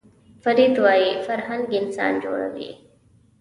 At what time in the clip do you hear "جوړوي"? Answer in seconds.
2.23-2.71